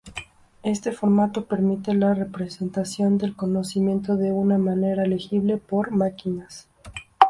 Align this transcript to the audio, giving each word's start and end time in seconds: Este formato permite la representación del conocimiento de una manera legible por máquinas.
Este 0.63 0.91
formato 0.93 1.45
permite 1.45 1.93
la 1.93 2.15
representación 2.15 3.19
del 3.19 3.35
conocimiento 3.35 4.15
de 4.17 4.31
una 4.31 4.57
manera 4.57 5.05
legible 5.05 5.57
por 5.57 5.91
máquinas. 5.91 6.67